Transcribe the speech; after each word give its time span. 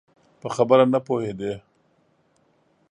په 0.41 0.47
خبره 0.55 0.85
نه 0.93 0.99
پوهېدی؟ 1.05 1.53